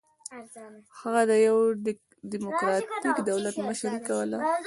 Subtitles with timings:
[0.99, 1.63] هغه د یوه
[2.31, 4.37] ډیموکراټیک دولت مشري کوله.